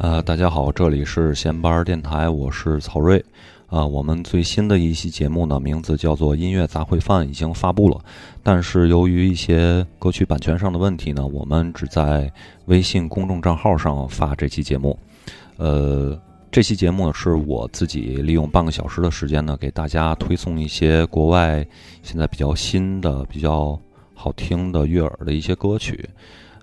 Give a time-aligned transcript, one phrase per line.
[0.00, 3.20] 呃，大家好，这里是闲班电台，我是曹睿。
[3.66, 8.00] 啊，我们最新的一期节目呢，名字叫做《音乐杂烩饭》，已经发布了。
[8.40, 12.32] 但是由于一些歌曲版权上的问题呢，我们只在
[12.66, 14.96] 微信公众账号上发这期节目。
[15.56, 16.16] 呃，
[16.52, 21.66] 这期节目呢，是我自己利用半个小时的时间呢，给大家推送一些国外
[22.04, 23.76] 现在比较新的、比较
[24.14, 26.08] 好听的悦耳的一些歌曲。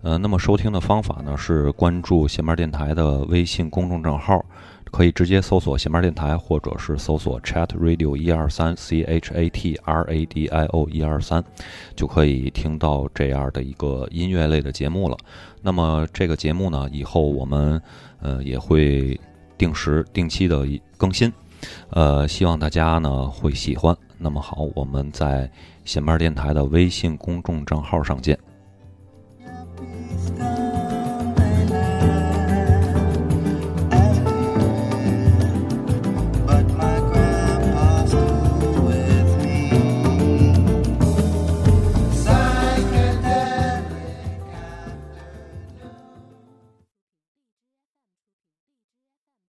[0.05, 4.46] 呃，那么收听的方法呢，是关注闲班电台的微信公众账号。
[4.91, 11.44] 可以直接搜索“闲班电台”，或者是搜索 “Chat Radio 一二三 C H A T R A D I O 一二三”，
[11.98, 15.18] 就可以听到这样的一个音乐类的节目了。
[15.62, 17.82] 那么这个节目呢，以后我们
[18.22, 19.20] 呃也会
[19.58, 20.66] 定时定期的
[20.98, 21.34] 更新，
[21.90, 23.93] 呃，希望大家呢会喜欢。
[24.18, 25.49] 那么好，我们在
[25.84, 28.37] 闲班电台的微信公众账号上见。